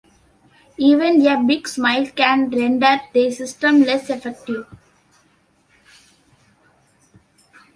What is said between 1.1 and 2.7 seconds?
a big smile can